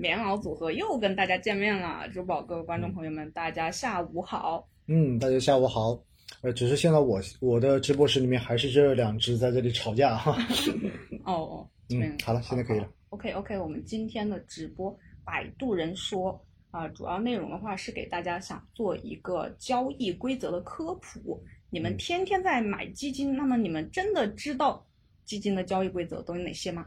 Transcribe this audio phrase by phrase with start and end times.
[0.00, 2.08] 棉袄组合又跟大家见面了。
[2.08, 4.66] 珠宝各位观众朋友们，大家下午好。
[4.86, 6.02] 嗯，大家下午好。
[6.40, 10.38] 呃，只是现在我我的直播室里面还是这两只在这里吵架哈。
[11.24, 12.90] 哦哦，嗯，好了，现在可以了。
[13.10, 21.38] OK OK，我们今天的直播，摆渡人说啊、主要内容的话是给大家想做一个交易规则的科普。
[21.68, 24.82] 你们嗯天天在买基金，那么你们真的知道
[25.26, 26.86] 基金的交易规则都有哪些吗？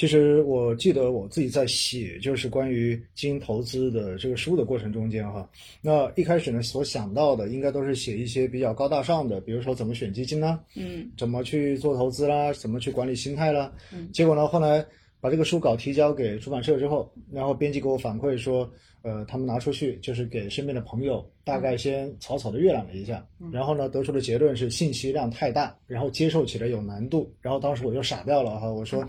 [0.00, 5.46] 其实我记得我自己在写就是关于基金投资的这个书的过程中间哈，
[5.82, 13.70] 那一开始呢所想到的应该都是写一些比较高大上的，比如说怎么选基金啦，嗯怎么去做投资啦，怎么去管理心态啦。
[13.92, 14.82] 嗯结果呢，后来
[15.20, 18.66] 把这个书稿提交给出版社之后，然后编辑给我反馈说，
[19.02, 29.06] 呃，他们拿出去就是给身边的朋友大概先草草的阅览了一下，嗯然后呢得出的结论是信息量太大，然后接受起来有难度，然后当时我就傻掉了哈，我说。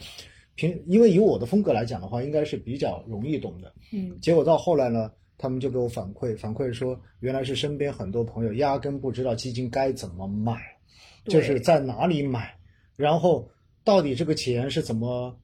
[0.62, 3.74] 平，因为以我的风格来讲的话，应该是比较容易懂的。
[3.92, 10.56] 嗯结果到后来呢，他们就给我反馈，反馈说原来是身边很多朋友压根不知道基金该怎么买，
[11.26, 12.54] 就是在哪里买，
[12.96, 13.50] 然后
[13.84, 15.36] 到底这个钱是怎么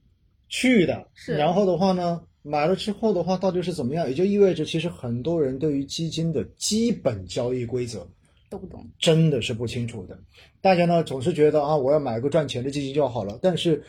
[0.50, 8.08] 去的，是然后的话呢，买了之后的话到底是怎么样，也就意味着其实很多人对于基金的基本交易规则
[8.50, 8.88] 都不懂。
[9.00, 10.18] 真的是不清楚的。
[10.62, 13.84] 大家呢总是觉得啊，我要买个赚钱的基金就好了，但是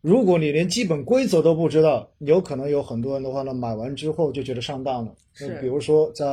[0.00, 5.14] 如果你连基本规则都不知道，有可能有很多人的话呢，买完之后就觉得上当了。
[5.34, 6.26] 是比如说在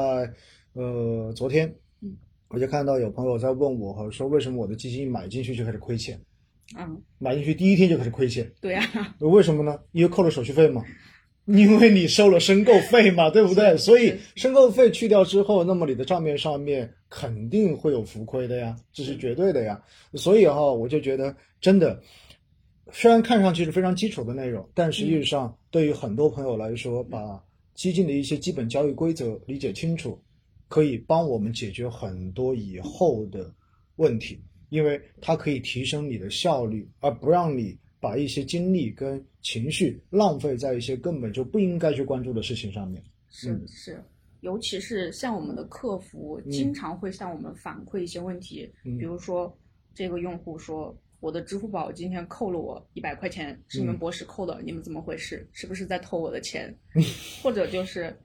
[0.73, 2.15] 呃昨天嗯，
[2.49, 6.19] 我就看到有朋友在问我哈，说为什么我的基金一买进去就开始亏钱，
[6.77, 8.81] 嗯，买进去第一天就开始亏钱，对呀、
[9.19, 9.79] 为什么呢？
[9.91, 10.83] 因为扣了手续费嘛。
[11.45, 13.77] 因为你收了申购费嘛， 对不对？
[13.77, 19.79] 所以申购费去掉之后，那么你的账面上面肯定会有浮亏的呀，这是绝对的呀。
[20.15, 22.01] 所以哈，我就觉得真的，
[22.91, 30.21] 虽然看上去是非常基础的内容，但实际上对于很多朋友来说，把基金的一些基本交易规则理解清楚，
[30.67, 33.51] 可以帮我们解决很多以后的
[33.95, 43.03] 问题，因为它可以提升你的效率，而不让你把一些精力跟情绪浪费在一些根本就不应该去关注的事情上面。
[43.29, 43.67] 是嗯。
[43.67, 44.03] 是，
[44.41, 48.95] 尤其是像我们的客服，经常会向我们反馈一些问题，嗯。
[48.99, 49.51] 比如说
[49.95, 50.95] 这个用户说。
[51.25, 55.49] 我的支付宝今天扣了我一百块钱，是你们嗯博士扣的，你们怎么回事？
[55.53, 56.71] 是不是在偷我的钱？
[57.41, 58.15] 或者就是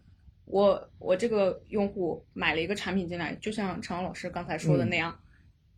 [0.44, 5.19] 我我这个用户买了一个产品进来，就像常老师刚才说的那样，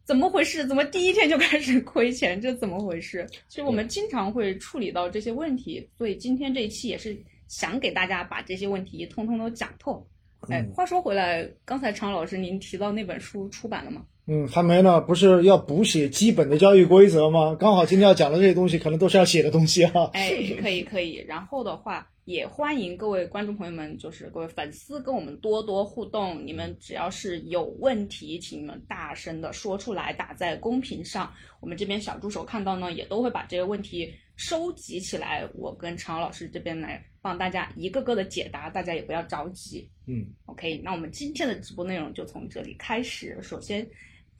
[0.05, 0.67] 怎么回事？
[0.67, 2.41] 怎么第一天就开始亏钱？
[2.41, 3.25] 这怎么回事？
[3.47, 7.17] 其实我们经常会处理到这些问题，所以今天这一期也是
[7.47, 10.05] 想给大家把这些问题通通都讲透。
[10.49, 14.05] 哎嗯，话说回来，刚才常老师您提到那本书出版了吗？
[14.27, 17.57] 嗯，还没呢，不是要补写基本的交易规则吗？
[17.59, 21.17] 刚好今天要讲的这些东西，可能都是要写的东西哈、哎，可以可以。
[21.27, 26.41] 然后的话，也欢迎各位观众朋友们，就是各位粉丝跟我们多多互动。
[26.47, 31.33] 你们只要是有问题，请你们大声的说出来，打在公屏上。
[31.61, 39.91] 我们这边小助手看到呢，也都会把这些问题收集起来，我跟常老师这边来帮大家一个个的解答，大家也不要着急。
[40.07, 43.37] 嗯 OK，那我们今天的直播内容就从这里开始。
[43.43, 43.85] 首先，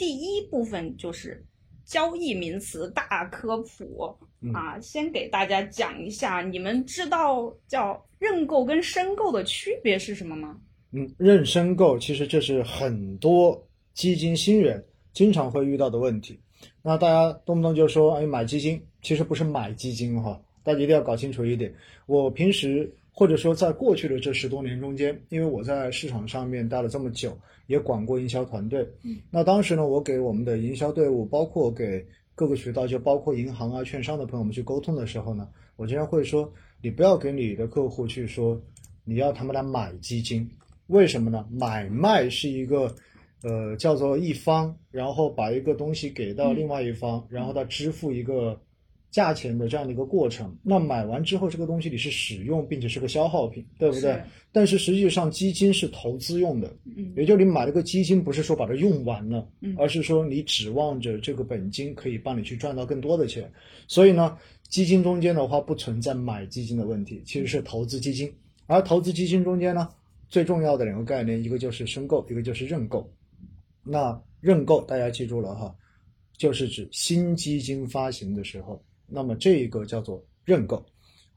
[0.03, 1.41] 第一部分就是
[1.85, 10.59] 交易名词大科普、嗯啊，先给大家讲一下，你们知道叫认购跟申购的区别是什么吗？
[10.91, 13.65] 嗯，认申购其实这是很多
[13.95, 16.37] 基金新人经常会遇到的问题。
[16.83, 21.73] 那大家动不动就说，哎，买基金，其实不是买基金哈，大家一定要搞清楚一点。
[22.07, 27.37] 我平时或者说在过去的这十多年中间，因为我在市场上面待了这么久，
[27.67, 28.87] 也管过营销团队。
[29.05, 38.61] 嗯，那当时呢，我给我们的营销队伍，包括给各个渠道，就包括银行啊、券商的朋友们去沟通的时候呢，我经常会说，你不要给你的客户去说
[39.05, 40.51] 你要他们来买基金，
[40.87, 41.47] 为什么呢？
[41.51, 42.95] 买卖是一个。
[43.45, 48.57] 呃，叫做一方，然后把一个东西给到另外一方，然后他支付一个
[49.13, 50.53] 价钱的这样的一个过程。
[50.61, 54.25] 那买完之后，这个东西你是使用，并且是个消耗品，对不对是？
[54.51, 63.49] 但是实际上，基金是投资用的，嗯也就是你买了个基金，不是说把它用完了，嗯而是说你指望着这个本金可以帮你去赚到更多的钱。
[63.87, 64.37] 所以呢，
[64.69, 68.33] 基金中间的话不存在买基金的问题，其实是投资基金。
[68.67, 69.89] 而投资基金中间呢，
[70.29, 73.07] 最重要的两个概念，一个就是申购，一个就是认购。
[73.85, 75.75] 那认购大家记住了哈，
[76.39, 78.83] 就是指新基金发行的时候，
[79.13, 80.85] 那么这一个叫做认购。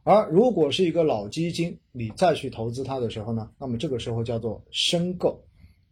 [0.04, 5.44] 而如果是一个老基金，你再去投资它的时候呢，那么这个时候叫做申购。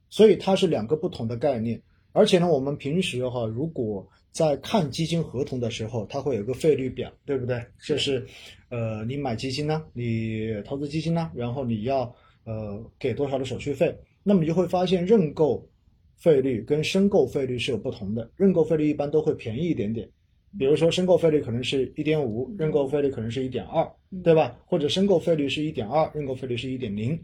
[0.10, 1.82] 所以它是两个不同的概念。
[2.12, 7.60] 而且呢，我们平时哈，如果在看基金合同的时候，它会有个费率表，对不对？
[7.84, 8.24] 就是，
[8.70, 15.68] 呃，你买基金呢，你投资基金呢，然后你要呃给多少的手续费，那么你就会发现认购
[16.18, 20.08] 费率跟申购费率是有不同的，认购费率一般都会便宜一点点。
[20.58, 23.84] 比如说申购费率可能是一点五，认购费率可能是一点二，
[24.24, 24.56] 对吧？
[24.66, 27.20] 或者申购费率是一点二，认购费率是一点零，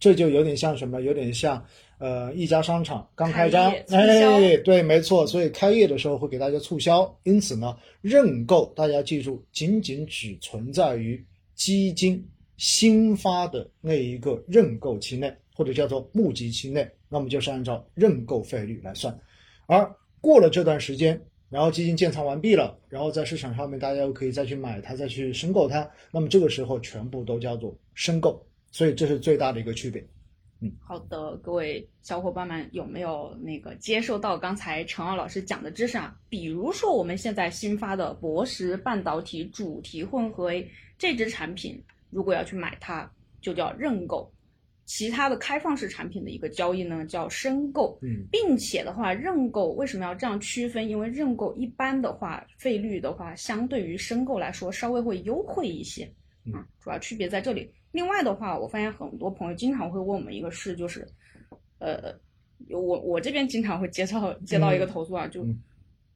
[0.00, 1.00] 这就有点像什么？
[1.02, 1.64] 有点像
[1.98, 11.24] 呃一家商场刚开张哎，对，没错，所以开业的时候会给大家促销，因此呢，认购大家记住，仅仅只存在于
[11.54, 19.16] 基金新发的那一个认购期内，或者叫做募集期内，那么就是按照认购费率来算，
[19.66, 19.88] 而
[20.20, 21.20] 过了这段时间。
[21.52, 30.02] 然后基金建仓完毕了，然后在市场上面大家又可以再去买它，再去申购它，那么这个时候全部都叫做申购，所以这是最大的一个区别。
[30.60, 36.16] 嗯好的，各位小伙伴们，有没有那个接受到刚才陈奥老师讲的知识啊？
[36.28, 40.66] 比如说我们现在新发的博时半导体主题混合 A
[40.96, 43.10] 这支产品，如果要去买它，
[43.40, 44.32] 就叫认购；
[44.94, 47.98] 其他的开放式产品的一个交易呢，叫申购。
[48.02, 50.86] 嗯并且的话，认购为什么要这样区分？
[50.86, 56.04] 因为认购一般的话，费率的话，相对于申购来说稍微会优惠一些。
[56.44, 57.72] 嗯啊，主要区别在这里。
[57.90, 61.08] 另外的话，我发现很多朋友经常会问我们一个事，就是，
[61.78, 62.14] 呃，
[62.68, 65.58] 我我这边经常会接到接到一个投诉啊，就嗯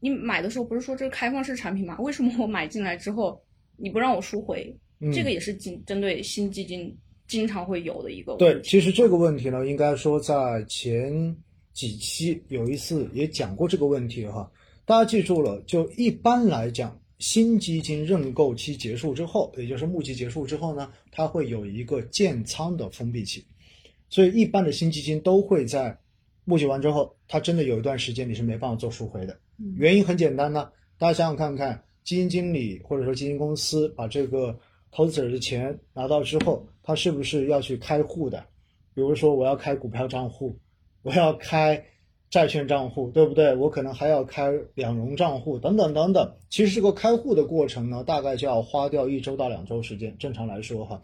[0.00, 1.98] 你买的时候不是说这是开放式产品吗？
[2.00, 3.42] 为什么我买进来之后
[3.78, 4.76] 你不让我赎回？
[5.00, 6.94] 嗯，这个也是针针对新基金
[7.28, 11.36] 经常会有的一个问对，其实这个问题呢，应该说在前
[11.72, 14.50] 几期有一次也讲过这个问题哈。
[14.84, 23.44] 大家记住了，就一般来讲，新基金认购期结束之后，也就是募集结束之后呢，它会有一个建仓的封闭期，
[24.08, 25.98] 所以一般的新基金都会在
[26.44, 29.36] 募集完之后，它真的有一段时间你是没办法做赎回的。
[29.58, 34.56] 嗯原因很简单呢，大家想想看看，基金经理或者说基金公司把这个
[34.92, 38.38] 投资者的钱拿到之后，他是不是要去开户的？
[38.94, 40.56] 比如说我要开股票账户，
[41.02, 41.84] 我要开
[42.30, 43.54] 债券账户，对不对？
[43.56, 46.32] 我可能还要开两融账户等等等等。
[46.48, 51.02] 其实这个开户的过程呢，大概就要花掉一周到两周时间，正常来说哈。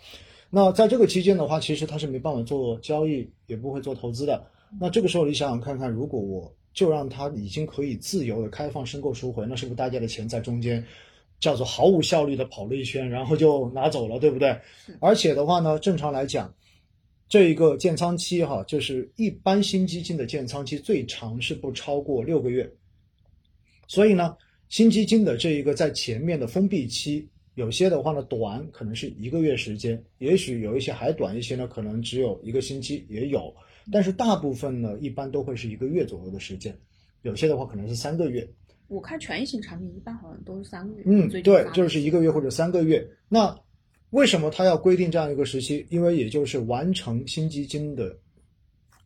[0.50, 4.46] 那在这个期间的话，其实他是没办法做交易，也不会做投资的。
[4.81, 10.84] 那这个时候你想想看看，如果我就让他已经可以自由的开放申购赎回，那是不是大家的钱在中间
[11.42, 14.56] 叫做毫无效率的跑了一圈，然后就拿走了，对不对？
[15.00, 16.54] 而且的话呢，正常来讲，
[17.28, 22.72] 这一个建仓期哈，就是一般新基金的建仓期最长是不超过六个月，
[23.88, 24.36] 所以呢，
[24.68, 33.52] 新基金的这一个在前面的封闭期，有些的话呢短可能是一个月时间，也许有一些还短一些呢，可能只有一个星期也有，
[33.90, 36.78] 但是大部分呢一般都会是一个月左右的时间，
[37.22, 38.48] 有些的话可能是三个月，
[38.92, 41.04] 我看权益型产品一般好像都是三个月。
[41.06, 43.02] 嗯，对就是一个月或者三个月。
[43.28, 43.58] 那
[44.10, 45.86] 为什么他要规定这样一个时期？
[45.88, 48.14] 因为也就是完成新基金的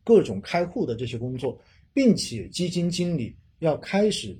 [0.03, 1.57] 各种开户的这些工作，
[1.93, 4.37] 并且基金经理要开始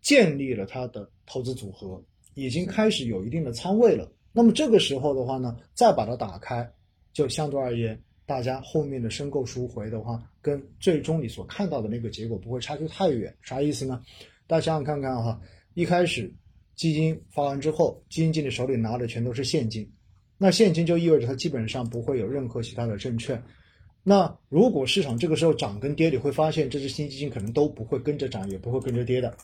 [0.00, 2.00] 建立了他的投资组合，
[2.34, 4.08] 已经开始有一定的仓位了。
[4.32, 6.70] 那么这个时候的话呢，再把它打开，
[7.12, 13.32] 就相对而言，大家后面的申购赎回的话，跟最终你所看到的那个结果不会差距太远。
[13.40, 14.02] 啥意思呢？
[14.48, 15.40] 大家想想看看哈，
[15.74, 16.30] 一开始
[16.74, 19.88] 基金发完之后，基金经理手里拿的全都是现金，
[20.36, 23.42] 那现金就意味着它基本上不会有任何其他的证券。
[24.02, 29.36] 那如果市场这个时候涨跟跌，你会发现这只新基金可能都不会跟着涨，也不会跟着跌的。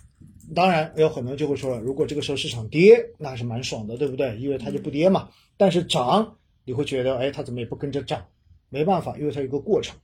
[0.54, 4.36] 当然，有很多人就会说了，如果这个时候市场跌，那还是蛮爽的，对不对？
[4.38, 5.28] 因为它就不跌嘛。
[5.56, 8.24] 但是涨，你会觉得，哎，它怎么也不跟着涨？
[8.72, 9.94] 没办法，因为它有一个过程，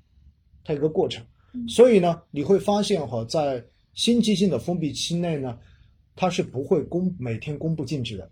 [0.63, 1.25] 它有一个过程。
[1.67, 5.59] 所以呢，你会发现哈，在新基金的封闭期内呢，
[6.15, 8.31] 它是不会公每天公布净值的，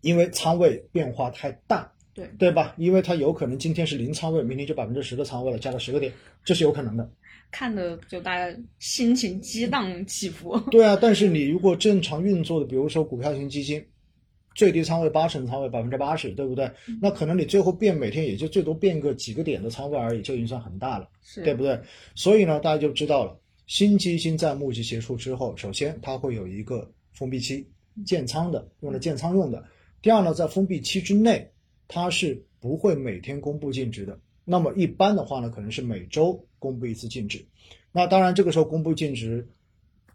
[0.00, 2.74] 因为仓位变化太大，对对吧？
[2.76, 6.12] 因为它有可能今天是零仓位，明天就百分之十的仓位了，加了十个点，
[6.44, 7.08] 这是有可能的。
[7.52, 10.58] 看的就大家心情激荡起伏。
[10.70, 13.84] 对啊，但是你如果正常运作的，比如说股票型基金，
[14.54, 16.70] 最低仓位八成仓位百分之八十，对不对？
[17.00, 21.08] 那可能你最后变每天也就最多变个几个点的仓位而已，就已经算很大了。
[21.22, 21.80] 是对不对？
[22.14, 27.66] 所以呢，大家就知道了，新基金在募集结束之后，首先它会有一个封闭期，
[28.04, 29.62] 建仓的，用来建仓用的。
[30.00, 31.48] 第二呢，在封闭期之内，
[31.86, 34.18] 它是不会每天公布净值的。
[34.44, 37.44] 那么一般的话呢，可能是每周公布一次净值。
[37.92, 39.46] 那当然，这个时候公布净值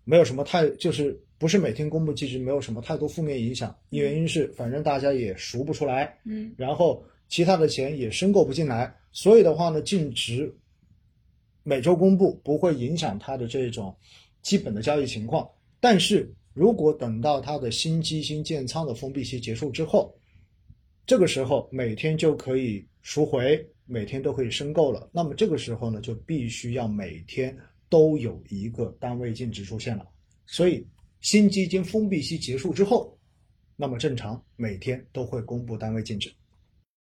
[0.04, 3.76] 没有什么太，就是不是每天公布净值，没有什么太多负面影响。
[3.90, 10.54] 原因是反正大家也赎不出来，嗯，然后其他的钱也申购不进来，所以的话呢，净值
[11.64, 13.96] 每周公布不会影响它的这种
[14.42, 15.48] 基本的交易情况。
[15.80, 20.16] 但是如果等到它的新基金建仓的封闭期结束之后，
[21.06, 25.08] 这个时候每天就可以赎回，每天都可以申购了。
[25.14, 27.56] 那么这个时候呢，就必须要每天
[27.90, 30.08] 都有一个单位净值出现了。
[30.46, 30.86] 所以
[31.22, 33.18] 新基金封闭期结束之后，
[33.76, 36.34] 那么正常每天都会公布单位净值。